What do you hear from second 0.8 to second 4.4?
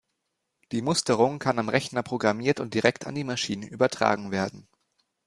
Musterung kann am Rechner programmiert und direkt an die Maschine übertragen